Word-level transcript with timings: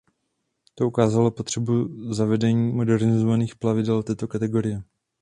To 0.75 0.87
ukázalo 0.87 1.31
potřebu 1.31 1.89
zavedení 2.13 2.73
modernizovaných 2.73 3.55
plavidel 3.55 4.03
této 4.03 4.27
kategorie. 4.27 4.83